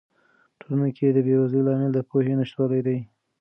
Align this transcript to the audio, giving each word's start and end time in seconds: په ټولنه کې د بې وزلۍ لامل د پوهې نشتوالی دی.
په 0.57 0.59
ټولنه 0.59 0.89
کې 0.97 1.07
د 1.15 1.17
بې 1.25 1.35
وزلۍ 1.39 1.61
لامل 1.67 1.91
د 1.93 1.99
پوهې 2.09 2.33
نشتوالی 2.39 2.81
دی. 2.87 2.97